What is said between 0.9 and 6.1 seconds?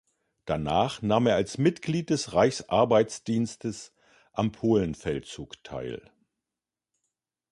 nahm er als Mitglied des Reichsarbeitsdienstes am Polenfeldzug teil.